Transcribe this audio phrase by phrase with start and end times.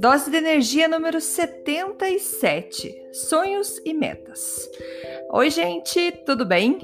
[0.00, 4.70] Dose de energia número 77: Sonhos e metas.
[5.32, 6.78] Oi, gente, tudo bem?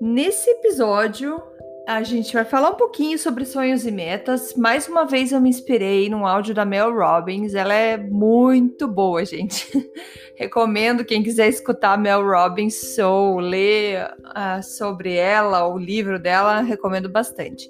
[0.00, 1.38] Nesse episódio,
[1.86, 4.54] a gente vai falar um pouquinho sobre sonhos e metas.
[4.54, 7.54] Mais uma vez, eu me inspirei num áudio da Mel Robbins.
[7.54, 9.70] Ela é muito boa, gente.
[10.34, 16.62] Recomendo quem quiser escutar a Mel Robbins ou ler uh, sobre ela, o livro dela,
[16.62, 17.68] recomendo bastante.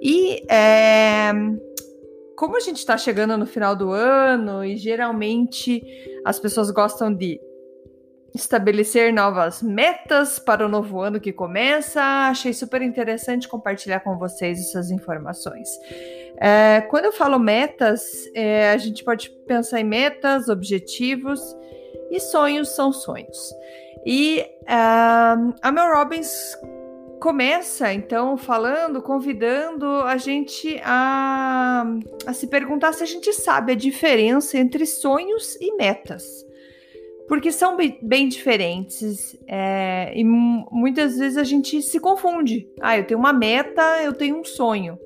[0.00, 1.32] E é
[2.36, 5.82] como a gente está chegando no final do ano e geralmente
[6.24, 7.40] as pessoas gostam de
[8.34, 14.58] estabelecer novas metas para o novo ano que começa, achei super interessante compartilhar com vocês
[14.58, 15.68] essas informações.
[16.38, 21.40] É, quando eu falo metas, é, a gente pode pensar em metas, objetivos
[22.10, 23.54] e sonhos são sonhos.
[24.04, 26.56] E uh, a Mel Robbins
[27.20, 31.84] começa então falando, convidando a gente a,
[32.26, 36.44] a se perguntar se a gente sabe a diferença entre sonhos e metas.
[37.26, 42.68] Porque são bem, bem diferentes é, e muitas vezes a gente se confunde.
[42.80, 44.98] Ah, eu tenho uma meta, eu tenho um sonho.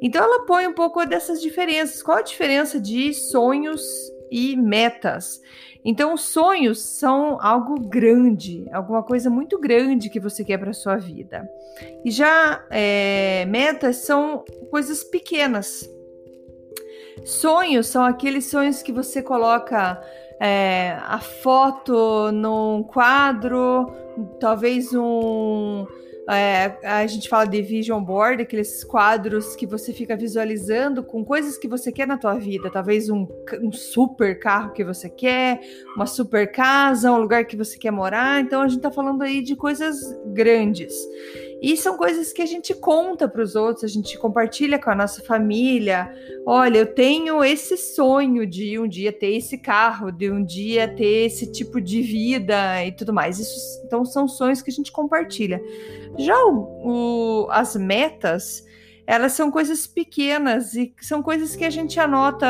[0.00, 2.02] Então ela põe um pouco dessas diferenças.
[2.02, 3.82] Qual a diferença de sonhos
[4.30, 5.40] e metas?
[5.84, 11.48] Então, sonhos são algo grande, alguma coisa muito grande que você quer para sua vida.
[12.04, 15.88] E já é, metas são coisas pequenas.
[17.24, 20.02] Sonhos são aqueles sonhos que você coloca
[20.40, 23.90] é, a foto num quadro,
[24.38, 25.86] talvez um
[26.28, 31.58] é, a gente fala de vision board, aqueles quadros que você fica visualizando com coisas
[31.58, 32.70] que você quer na tua vida.
[32.70, 33.26] Talvez um,
[33.60, 35.60] um super carro que você quer,
[35.96, 38.40] uma super casa, um lugar que você quer morar.
[38.40, 40.94] Então a gente tá falando aí de coisas grandes.
[41.60, 44.94] E são coisas que a gente conta para os outros, a gente compartilha com a
[44.94, 46.10] nossa família.
[46.46, 51.26] Olha, eu tenho esse sonho de um dia ter esse carro, de um dia ter
[51.26, 53.38] esse tipo de vida e tudo mais.
[53.38, 55.60] Isso, então são sonhos que a gente compartilha.
[56.18, 58.64] Já o, o, as metas,
[59.06, 62.46] elas são coisas pequenas e são coisas que a gente anota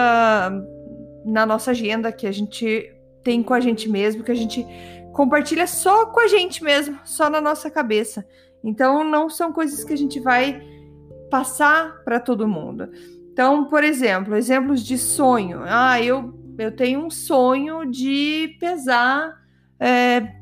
[1.24, 2.94] na nossa agenda, que a gente
[3.24, 4.64] tem com a gente mesmo, que a gente
[5.12, 8.24] compartilha só com a gente mesmo, só na nossa cabeça.
[8.62, 10.62] Então, não são coisas que a gente vai
[11.30, 12.88] passar para todo mundo.
[13.32, 15.60] Então, por exemplo, exemplos de sonho.
[15.64, 19.40] Ah, eu, eu tenho um sonho de pesar
[19.78, 20.34] é,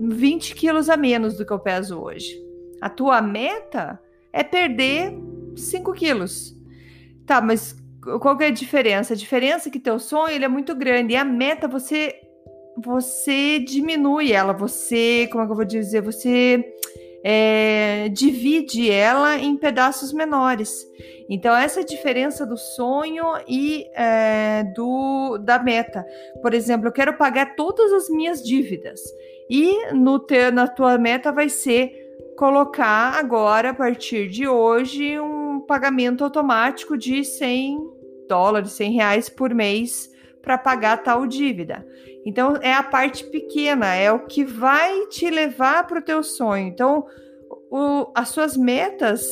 [0.00, 2.34] 20 quilos a menos do que eu peso hoje.
[2.80, 4.00] A tua meta
[4.32, 5.12] é perder
[5.56, 6.56] 5 quilos.
[7.26, 7.76] Tá, mas
[8.20, 9.12] qual que é a diferença?
[9.12, 12.14] A diferença é que teu sonho ele é muito grande e a meta você
[12.82, 16.64] você diminui ela, você, como é que eu vou dizer, você
[17.22, 20.86] é, divide ela em pedaços menores.
[21.28, 26.04] Então, essa é a diferença do sonho e é, do da meta.
[26.42, 29.00] Por exemplo, eu quero pagar todas as minhas dívidas.
[29.48, 31.92] E no ter, na tua meta vai ser
[32.36, 37.78] colocar agora, a partir de hoje, um pagamento automático de 100
[38.28, 40.10] dólares, 100 reais por mês
[40.42, 41.86] para pagar tal dívida.
[42.24, 46.66] Então é a parte pequena, é o que vai te levar para o teu sonho.
[46.66, 47.06] Então
[47.70, 49.26] o, as suas metas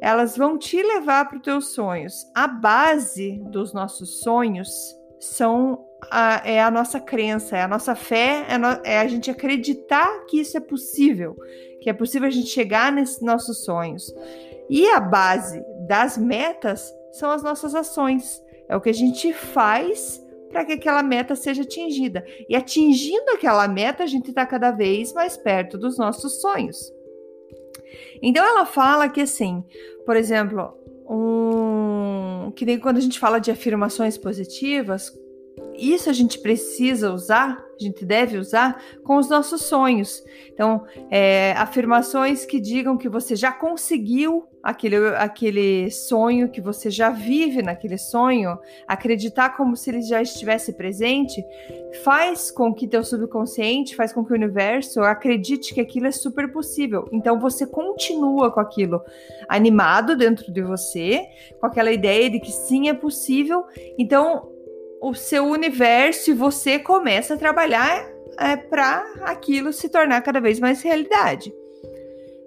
[0.00, 2.26] elas vão te levar para os teus sonhos.
[2.34, 4.70] A base dos nossos sonhos
[5.18, 9.30] são a, é a nossa crença, é a nossa fé, é, no, é, a gente
[9.30, 11.36] acreditar que isso é possível,
[11.82, 14.12] que é possível a gente chegar nesses nossos sonhos.
[14.70, 18.42] E a base das metas são as nossas ações.
[18.68, 22.24] É o que a gente faz para que aquela meta seja atingida.
[22.48, 26.92] E atingindo aquela meta, a gente está cada vez mais perto dos nossos sonhos.
[28.22, 29.64] Então ela fala que assim,
[30.04, 30.74] por exemplo,
[31.08, 35.12] um que nem quando a gente fala de afirmações positivas,
[35.80, 40.22] isso a gente precisa usar, a gente deve usar com os nossos sonhos.
[40.52, 47.10] Então, é, afirmações que digam que você já conseguiu aquele, aquele sonho, que você já
[47.10, 51.42] vive naquele sonho, acreditar como se ele já estivesse presente,
[52.04, 56.52] faz com que teu subconsciente, faz com que o universo acredite que aquilo é super
[56.52, 57.08] possível.
[57.12, 59.00] Então, você continua com aquilo
[59.48, 61.26] animado dentro de você,
[61.58, 63.64] com aquela ideia de que sim, é possível.
[63.98, 64.49] Então,
[65.00, 68.06] o seu universo e você começa a trabalhar
[68.38, 71.52] é, para aquilo se tornar cada vez mais realidade.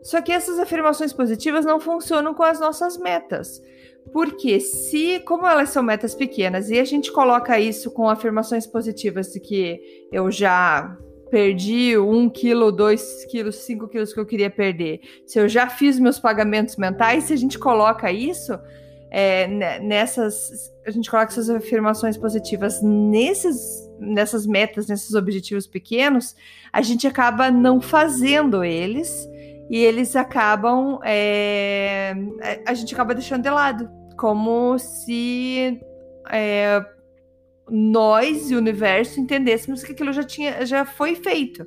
[0.01, 3.61] Só que essas afirmações positivas não funcionam com as nossas metas.
[4.11, 9.31] Porque se, como elas são metas pequenas, e a gente coloca isso com afirmações positivas
[9.31, 9.79] de que
[10.11, 10.97] eu já
[11.31, 15.97] perdi um quilo, dois quilos, cinco quilos que eu queria perder, se eu já fiz
[15.97, 18.59] meus pagamentos mentais, se a gente coloca isso,
[19.15, 20.73] é, nessas.
[20.83, 26.35] A gente coloca essas afirmações positivas nesses, nessas metas, nesses objetivos pequenos,
[26.73, 29.29] a gente acaba não fazendo eles
[29.69, 30.99] e eles acabam.
[31.05, 32.15] É,
[32.65, 33.87] a gente acaba deixando de lado.
[34.17, 35.79] Como se
[36.31, 36.83] é,
[37.69, 41.61] nós e o universo entendêssemos que aquilo já, tinha, já foi feito.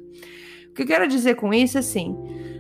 [0.71, 2.17] O que eu quero dizer com isso, assim,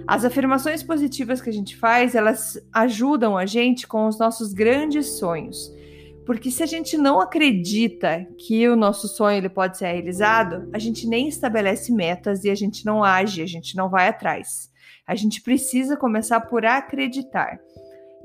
[0.07, 5.19] as afirmações positivas que a gente faz, elas ajudam a gente com os nossos grandes
[5.19, 5.75] sonhos.
[6.25, 10.79] Porque se a gente não acredita que o nosso sonho ele pode ser realizado, a
[10.79, 14.71] gente nem estabelece metas e a gente não age, a gente não vai atrás.
[15.07, 17.61] A gente precisa começar por acreditar.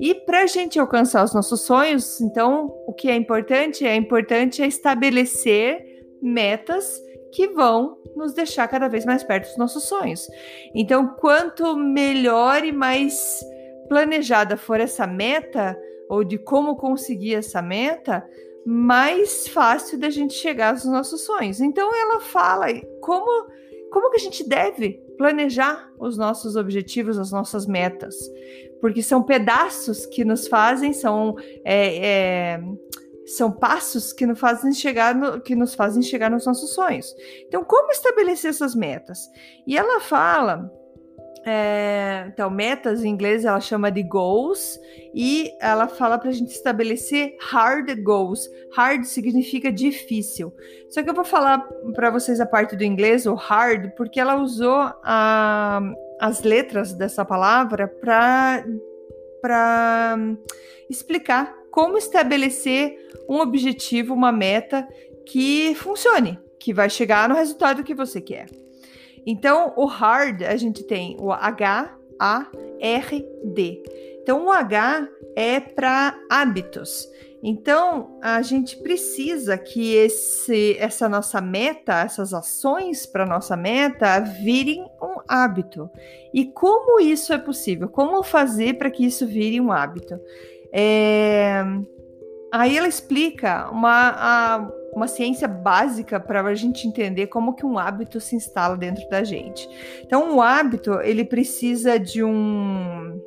[0.00, 3.86] E para a gente alcançar os nossos sonhos, então, o que é importante?
[3.86, 5.80] É importante é estabelecer
[6.20, 7.00] metas
[7.32, 10.28] que vão nos deixar cada vez mais perto dos nossos sonhos.
[10.74, 13.42] Então, quanto melhor e mais
[13.88, 18.24] planejada for essa meta, ou de como conseguir essa meta,
[18.64, 21.60] mais fácil da gente chegar aos nossos sonhos.
[21.60, 22.66] Então, ela fala
[23.00, 23.48] como,
[23.90, 28.16] como que a gente deve planejar os nossos objetivos, as nossas metas,
[28.80, 32.60] porque são pedaços que nos fazem, são é, é,
[33.26, 37.14] são passos que nos fazem chegar no, que nos fazem chegar nos nossos sonhos.
[37.46, 39.30] Então, como estabelecer essas metas?
[39.66, 40.70] E ela fala
[41.44, 44.78] é, então, metas em inglês ela chama de goals
[45.12, 48.48] e ela fala para a gente estabelecer hard goals.
[48.76, 50.54] Hard significa difícil.
[50.88, 54.36] Só que eu vou falar para vocês a parte do inglês, o hard, porque ela
[54.36, 55.80] usou a,
[56.20, 58.64] as letras dessa palavra para
[60.88, 62.96] explicar como estabelecer
[63.28, 64.86] um objetivo, uma meta
[65.26, 68.46] que funcione, que vai chegar no resultado que você quer.
[69.26, 72.46] Então, o hard, a gente tem o H, A,
[72.78, 73.82] R, D.
[74.22, 77.08] Então, o H é para hábitos.
[77.42, 84.84] Então, a gente precisa que esse, essa nossa meta, essas ações para nossa meta virem
[85.02, 85.90] um hábito.
[86.32, 87.88] E como isso é possível?
[87.88, 90.20] Como fazer para que isso vire um hábito?
[90.72, 91.62] É...
[92.52, 97.78] Aí ela explica uma, a, uma ciência básica para a gente entender como que um
[97.78, 99.66] hábito se instala dentro da gente.
[100.04, 103.20] Então, o hábito ele precisa de um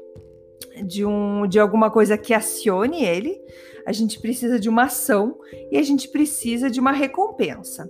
[0.84, 3.42] de um de alguma coisa que acione ele.
[3.86, 5.40] A gente precisa de uma ação
[5.72, 7.90] e a gente precisa de uma recompensa.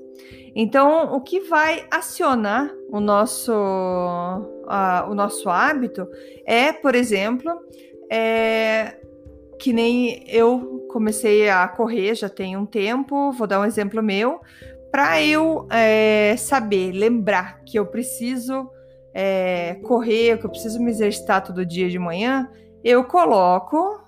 [0.55, 6.07] Então, o que vai acionar o nosso, o nosso hábito
[6.45, 7.51] é, por exemplo,
[8.09, 8.97] é,
[9.65, 14.39] que nem eu comecei a correr já tem um tempo, vou dar um exemplo meu,
[14.91, 18.69] para eu é, saber, lembrar que eu preciso
[19.11, 22.47] é, correr, que eu preciso me exercitar todo dia de manhã,
[22.83, 24.05] eu coloco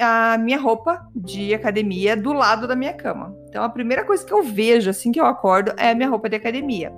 [0.00, 3.32] a minha roupa de academia do lado da minha cama.
[3.48, 6.28] Então a primeira coisa que eu vejo assim que eu acordo é a minha roupa
[6.28, 6.92] de academia.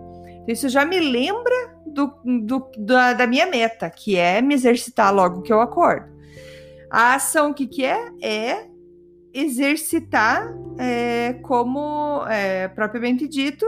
[0.44, 5.14] Então, isso já me lembra do, do da, da minha meta, que é me exercitar
[5.14, 6.16] logo que eu acordo.
[6.90, 8.09] A ação, o que, que é?
[8.23, 8.68] É
[9.33, 13.66] exercitar é, como é, propriamente dito.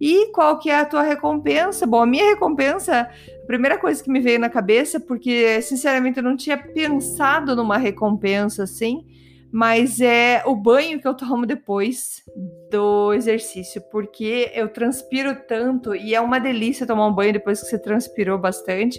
[0.00, 1.86] E qual que é a tua recompensa?
[1.86, 6.24] Bom, a minha recompensa, a primeira coisa que me veio na cabeça, porque sinceramente eu
[6.24, 9.06] não tinha pensado numa recompensa assim,
[9.52, 12.22] mas é o banho que eu tomo depois
[12.68, 17.66] do exercício, porque eu transpiro tanto e é uma delícia tomar um banho depois que
[17.66, 18.98] você transpirou bastante,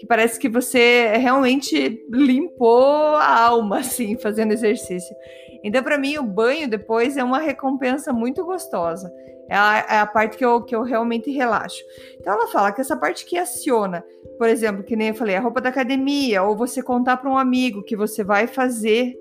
[0.00, 5.14] que parece que você realmente limpou a alma assim fazendo exercício.
[5.62, 9.12] Então para mim o banho depois é uma recompensa muito gostosa.
[9.46, 11.82] É a, é a, parte que eu, que eu realmente relaxo.
[12.18, 14.02] Então ela fala que essa parte que aciona,
[14.38, 17.36] por exemplo, que nem eu falei, a roupa da academia, ou você contar para um
[17.36, 19.14] amigo que você vai fazer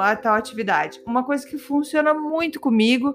[0.00, 1.00] a tal atividade.
[1.06, 3.14] Uma coisa que funciona muito comigo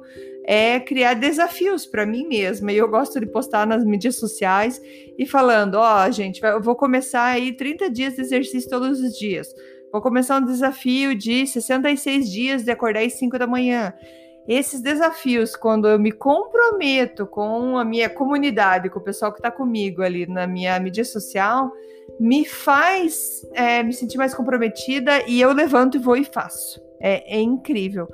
[0.49, 2.71] é criar desafios para mim mesma.
[2.71, 4.81] E eu gosto de postar nas mídias sociais
[5.17, 9.17] e falando: ó, oh, gente, eu vou começar aí 30 dias de exercício todos os
[9.17, 9.53] dias.
[9.91, 13.93] Vou começar um desafio de 66 dias de acordar às 5 da manhã.
[14.47, 19.51] Esses desafios, quando eu me comprometo com a minha comunidade, com o pessoal que está
[19.51, 21.71] comigo ali na minha mídia social,
[22.17, 26.81] me faz é, me sentir mais comprometida e eu levanto e vou e faço.
[26.99, 28.07] É, é, incrível.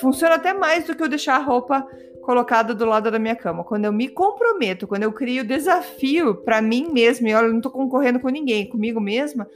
[0.00, 1.86] Funciona até mais do que eu deixar a roupa
[2.22, 3.64] colocada do lado da minha cama.
[3.64, 7.58] Quando eu me comprometo, quando eu crio desafio para mim mesma, e olha, eu não
[7.58, 9.46] estou concorrendo com ninguém, comigo mesma,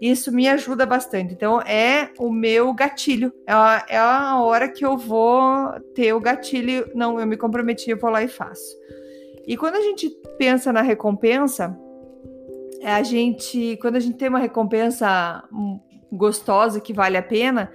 [0.00, 1.32] isso me ajuda bastante.
[1.32, 3.32] Então, é o meu gatilho.
[3.46, 6.90] É a, é a hora que eu vou ter o gatilho.
[6.94, 8.76] Não, eu me comprometi, eu vou lá e faço.
[9.46, 11.78] E quando a gente pensa na recompensa,
[12.80, 15.80] é a gente, quando a gente tem uma recompensa hum,
[16.12, 17.70] gostosa que vale a pena,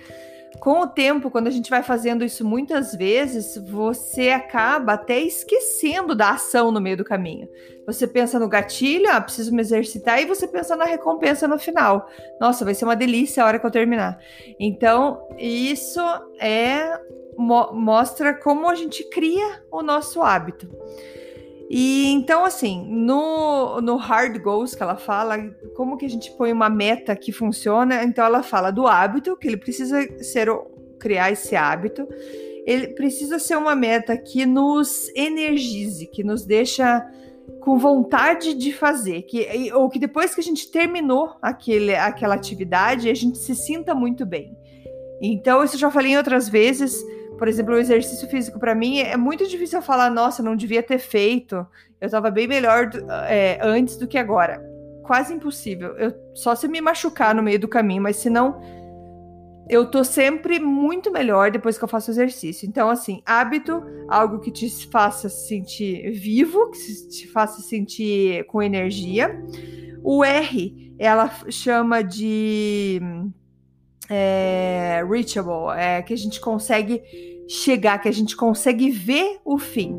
[0.59, 6.13] com o tempo, quando a gente vai fazendo isso muitas vezes, você acaba até esquecendo
[6.13, 7.47] da ação no meio do caminho.
[7.85, 12.07] Você pensa no gatilho, ah, preciso me exercitar, e você pensa na recompensa no final.
[12.39, 14.19] Nossa, vai ser uma delícia a hora que eu terminar.
[14.59, 15.99] Então, isso
[16.39, 16.99] é
[17.37, 20.69] mo mostra como a gente cria o nosso hábito.
[21.73, 25.37] E então, assim, no, no hard goals que ela fala,
[25.73, 28.03] como que a gente põe uma meta que funciona?
[28.03, 30.49] Então, ela fala do hábito, que ele precisa ser
[30.99, 32.05] criar esse hábito.
[32.67, 37.09] Ele precisa ser uma meta que nos energize, que nos deixa
[37.61, 43.09] com vontade de fazer, que, ou que depois que a gente terminou aquele, aquela atividade,
[43.09, 44.57] a gente se sinta muito bem.
[45.21, 47.01] Então, isso eu já falei em outras vezes
[47.41, 50.83] por exemplo, o exercício físico para mim é muito difícil eu falar, nossa, não devia
[50.83, 51.55] ter feito.
[51.99, 52.91] Eu estava bem melhor
[53.27, 54.63] é, antes do que agora.
[55.01, 55.97] Quase impossível.
[55.97, 58.61] Eu, só se me machucar no meio do caminho, mas se não,
[59.67, 62.69] eu tô sempre muito melhor depois que eu faço exercício.
[62.69, 66.77] Então, assim, hábito, algo que te faça sentir vivo, que
[67.09, 69.35] te faça sentir com energia.
[70.03, 73.01] O R, ela chama de
[74.11, 77.01] é, reachable, é que a gente consegue
[77.47, 79.95] chegar, que a gente consegue ver o fim.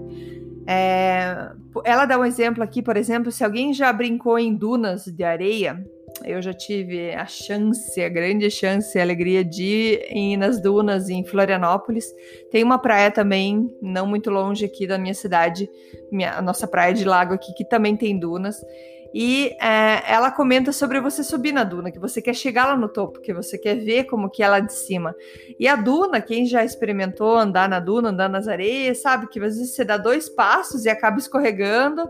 [0.66, 1.50] É,
[1.82, 5.82] ela dá um exemplo aqui, por exemplo, se alguém já brincou em dunas de areia,
[6.24, 11.24] eu já tive a chance, a grande chance, a alegria de ir nas dunas em
[11.24, 12.04] Florianópolis.
[12.50, 15.68] Tem uma praia também, não muito longe aqui da minha cidade,
[16.12, 18.56] minha, a nossa praia de lago aqui, que também tem dunas.
[19.14, 22.88] E é, ela comenta sobre você subir na duna, que você quer chegar lá no
[22.88, 25.14] topo, que você quer ver como que é lá de cima.
[25.58, 29.56] E a duna, quem já experimentou andar na duna, andar nas areias, sabe que às
[29.56, 32.08] vezes você dá dois passos e acaba escorregando,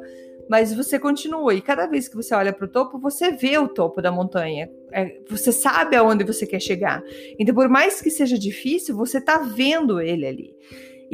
[0.49, 1.55] mas você continua.
[1.55, 4.71] E cada vez que você olha para o topo, você vê o topo da montanha.
[4.93, 7.03] É, você sabe aonde você quer chegar.
[7.39, 10.55] Então, por mais que seja difícil, você está vendo ele ali.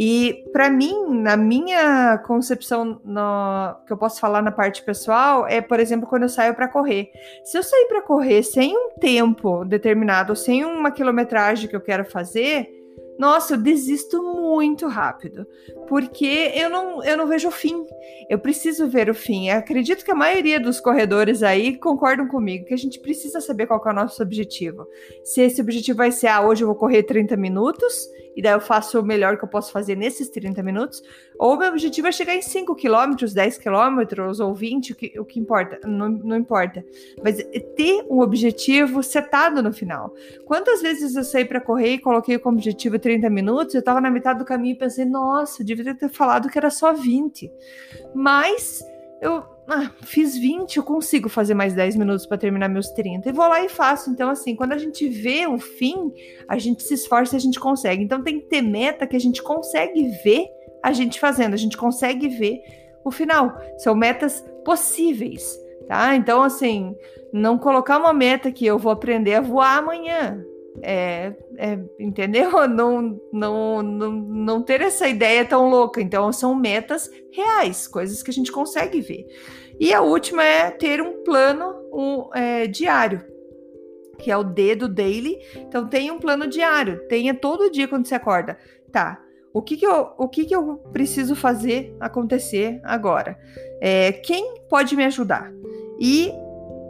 [0.00, 5.60] E para mim, na minha concepção, no, que eu posso falar na parte pessoal, é,
[5.60, 7.10] por exemplo, quando eu saio para correr.
[7.44, 12.04] Se eu sair para correr sem um tempo determinado, sem uma quilometragem que eu quero
[12.04, 12.78] fazer,
[13.18, 15.44] nossa, eu desisto muito rápido,
[15.88, 17.84] porque eu não, eu não vejo o fim.
[18.30, 19.48] Eu preciso ver o fim.
[19.48, 23.66] Eu acredito que a maioria dos corredores aí concordam comigo que a gente precisa saber
[23.66, 24.86] qual é o nosso objetivo.
[25.24, 28.60] Se esse objetivo vai ser, ah, hoje eu vou correr 30 minutos, e daí eu
[28.60, 31.02] faço o melhor que eu posso fazer nesses 30 minutos,
[31.36, 35.24] ou meu objetivo é chegar em 5 quilômetros, 10 quilômetros ou 20, o que, o
[35.24, 36.84] que importa, não, não importa.
[37.20, 37.38] Mas
[37.74, 40.14] ter um objetivo setado no final.
[40.44, 44.08] Quantas vezes eu saí para correr e coloquei como objetivo 30 minutos, eu tava na
[44.08, 47.50] metade do caminho e pensei, nossa, eu devia ter falado que era só 20.
[48.14, 48.84] Mas
[49.20, 53.28] eu ah, fiz 20, eu consigo fazer mais 10 minutos para terminar meus 30.
[53.28, 54.08] E vou lá e faço.
[54.08, 56.10] Então, assim, quando a gente vê o fim,
[56.48, 58.02] a gente se esforça e a gente consegue.
[58.02, 60.46] Então, tem que ter meta que a gente consegue ver
[60.82, 62.62] a gente fazendo, a gente consegue ver
[63.04, 63.54] o final.
[63.76, 66.16] São metas possíveis, tá?
[66.16, 66.96] Então, assim,
[67.30, 70.42] não colocar uma meta que eu vou aprender a voar amanhã.
[70.82, 72.50] É, é, entendeu?
[72.68, 76.00] Não, não, não, não ter essa ideia tão louca.
[76.00, 79.26] Então, são metas reais, coisas que a gente consegue ver.
[79.78, 83.24] E a última é ter um plano um, é, diário,
[84.18, 85.38] que é o D do daily.
[85.56, 88.58] Então, tenha um plano diário, tenha todo dia quando você acorda.
[88.92, 89.20] Tá,
[89.52, 93.38] o que, que, eu, o que, que eu preciso fazer acontecer agora?
[93.80, 95.52] É, quem pode me ajudar?
[95.98, 96.32] E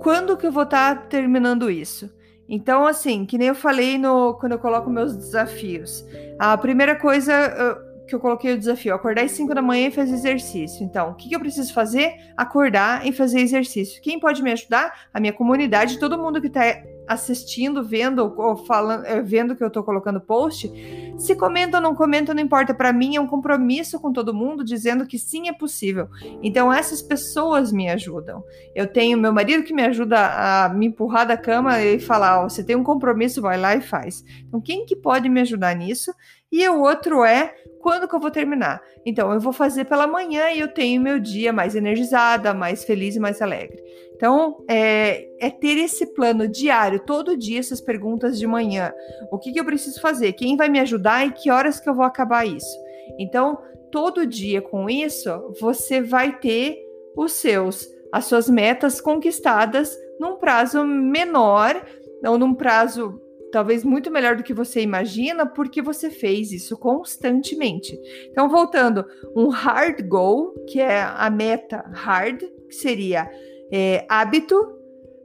[0.01, 2.13] quando que eu vou estar tá terminando isso?
[2.49, 6.05] Então, assim, que nem eu falei no, quando eu coloco meus desafios.
[6.39, 7.79] A primeira coisa
[8.09, 10.83] que eu coloquei o desafio, acordar às 5 da manhã e fazer exercício.
[10.83, 12.15] Então, o que, que eu preciso fazer?
[12.37, 14.03] Acordar e fazer exercício.
[14.03, 15.09] Quem pode me ajudar?
[15.13, 19.71] A minha comunidade, todo mundo que está assistindo, vendo ou falando, eh, vendo que eu
[19.71, 20.71] tô colocando post,
[21.17, 22.75] se comenta ou não comenta, não importa.
[22.75, 26.09] Para mim é um compromisso com todo mundo dizendo que sim é possível.
[26.43, 28.45] Então essas pessoas me ajudam.
[28.75, 32.49] Eu tenho meu marido que me ajuda a me empurrar da cama e falar: oh,
[32.49, 34.23] você tem um compromisso, vai lá e faz.
[34.47, 36.13] Então quem que pode me ajudar nisso?
[36.51, 38.83] E o outro é quando que eu vou terminar?
[39.05, 43.17] Então, eu vou fazer pela manhã e eu tenho meu dia mais energizada, mais feliz
[43.17, 43.79] e mais alegre.
[44.15, 48.93] Então, é, é ter esse plano diário, todo dia, essas perguntas de manhã.
[49.31, 50.33] O que, que eu preciso fazer?
[50.33, 52.77] Quem vai me ajudar e que horas que eu vou acabar isso?
[53.19, 53.59] Então,
[53.93, 56.79] todo dia com isso, você vai ter
[57.17, 61.81] os seus, as suas metas conquistadas num prazo menor,
[62.27, 67.99] ou num prazo talvez muito melhor do que você imagina, porque você fez isso constantemente.
[68.31, 73.31] Então, voltando, um hard goal, que é a meta hard, que seria
[73.73, 74.57] é, hábito,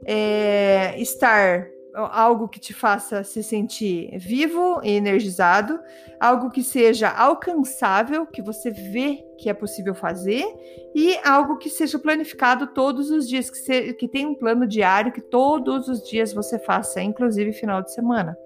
[0.06, 5.78] é, estar algo que te faça se sentir vivo e energizado,
[6.18, 10.44] algo que seja alcançável, que você vê que é possível fazer,
[10.94, 15.12] e algo que seja planificado todos os dias, que, se, que tenha um plano diário
[15.12, 18.36] que todos os dias você faça, inclusive final de semana.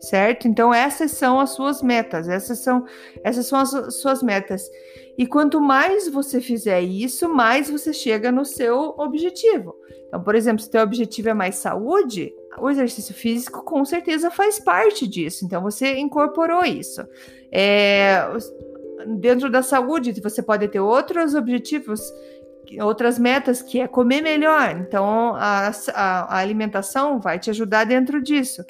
[0.00, 0.48] Certo?
[0.48, 2.84] Então essas são as suas metas, essas são
[3.22, 4.68] essas são as suas metas.
[5.16, 9.76] E quanto mais você fizer isso, mais você chega no seu objetivo.
[10.08, 14.30] Então, por exemplo, se o teu objetivo é mais saúde, o exercício físico com certeza
[14.30, 15.44] faz parte disso.
[15.44, 17.06] Então você incorporou isso.
[17.50, 18.22] É,
[19.18, 22.00] dentro da saúde, você pode ter outros objetivos,
[22.80, 24.76] outras metas, que é comer melhor.
[24.76, 28.64] Então a, a, a alimentação vai te ajudar dentro disso.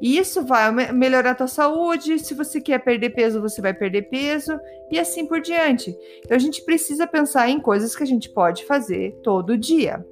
[0.00, 2.18] E isso vai melhorar a tua saúde.
[2.18, 4.58] Se você quer perder peso, você vai perder peso
[4.90, 5.96] e assim por diante.
[6.18, 10.04] Então a gente precisa pensar em coisas que a gente pode fazer todo dia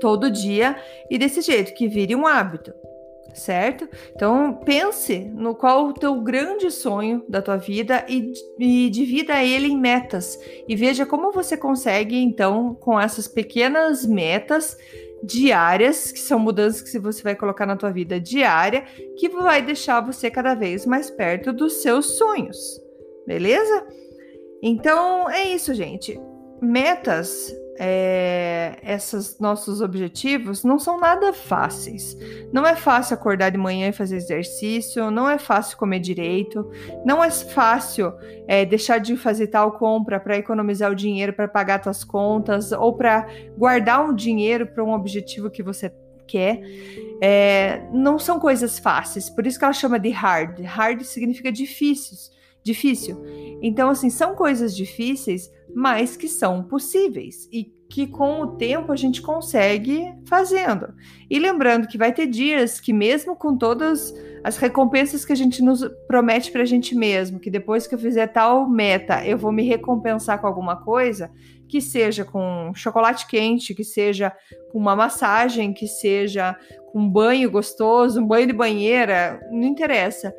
[0.00, 0.76] todo dia
[1.10, 2.72] e desse jeito, que vire um hábito,
[3.34, 3.88] certo?
[4.14, 9.68] Então pense no qual o teu grande sonho da tua vida e, e divida ele
[9.68, 14.76] em metas e veja como você consegue então com essas pequenas metas
[15.24, 18.82] diárias, que são mudanças que você vai colocar na tua vida diária,
[19.16, 22.80] que vai deixar você cada vez mais perto dos seus sonhos.
[23.26, 23.86] Beleza?
[24.62, 26.20] Então é isso, gente.
[26.60, 32.16] Metas é, esses nossos objetivos não são nada fáceis.
[32.52, 36.70] Não é fácil acordar de manhã e fazer exercício, não é fácil comer direito,
[37.04, 38.12] não é fácil
[38.46, 42.94] é, deixar de fazer tal compra para economizar o dinheiro para pagar suas contas ou
[42.94, 45.92] para guardar um dinheiro para um objetivo que você
[46.26, 46.60] quer.
[47.20, 50.60] É, não são coisas fáceis, por isso que ela chama de hard.
[50.60, 52.30] Hard significa difíceis,
[52.62, 53.22] difícil.
[53.62, 58.96] Então, assim, são coisas difíceis, mas que são possíveis e que com o tempo a
[58.96, 60.94] gente consegue fazendo.
[61.30, 65.62] E lembrando que vai ter dias que, mesmo com todas as recompensas que a gente
[65.62, 69.52] nos promete para a gente mesmo, que depois que eu fizer tal meta eu vou
[69.52, 71.30] me recompensar com alguma coisa,
[71.68, 74.32] que seja com chocolate quente, que seja
[74.70, 76.56] com uma massagem, que seja
[76.92, 80.34] com um banho gostoso, um banho de banheira, não interessa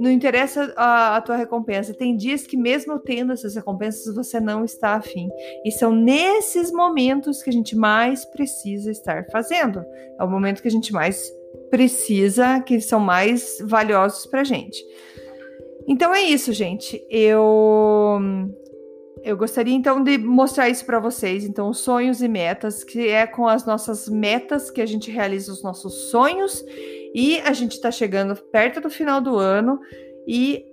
[0.00, 1.92] não interessa a, a, tua recompensa.
[1.92, 5.28] Tem dias que, mesmo tendo essas recompensas, você não está afim.
[5.62, 9.84] E são nesses momentos que a gente mais precisa estar fazendo.
[10.18, 11.30] É o momento que a gente mais
[11.70, 14.82] precisa, que são mais valiosos para a gente.
[15.86, 17.04] Então é isso, gente.
[17.10, 18.18] Eu
[19.22, 21.44] eu gostaria então de mostrar isso para vocês.
[21.44, 25.62] Então, sonhos e metas, que é com as nossas metas que a gente realiza os
[25.62, 26.64] nossos sonhos
[27.14, 29.80] e a gente está chegando perto do final do ano
[30.26, 30.64] e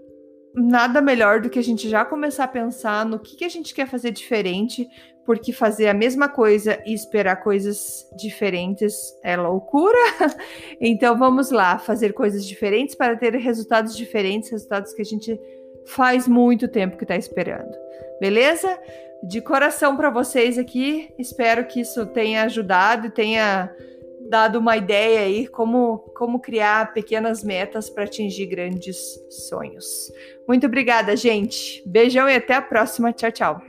[0.53, 3.73] nada melhor do que a gente já começar a pensar no que, que a gente
[3.73, 4.87] quer fazer diferente,
[5.25, 9.97] porque fazer a mesma coisa e esperar coisas diferentes é loucura.
[10.79, 15.39] Então vamos lá, fazer coisas diferentes para ter resultados diferentes, resultados que a gente
[15.87, 17.71] faz muito tempo que está esperando.
[18.19, 18.79] Beleza?
[19.23, 23.71] De coração para vocês aqui, espero que isso tenha ajudado e tenha
[24.29, 28.97] dado uma ideia aí como, como criar pequenas metas para atingir grandes
[29.49, 29.85] sonhos.
[30.47, 31.81] Muito obrigada, gente.
[31.85, 33.13] Beijão e até a próxima.
[33.13, 33.61] Tchau, tchau.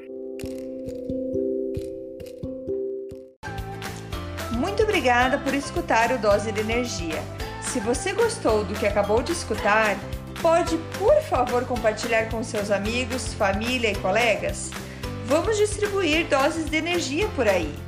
[4.52, 7.22] Muito obrigada por escutar o Dose de Energia.
[7.62, 9.96] Se você gostou do que acabou de escutar,
[10.40, 14.70] pode, por favor, compartilhar com seus amigos, família e colegas?
[15.26, 17.87] Vamos distribuir doses de energia por aí.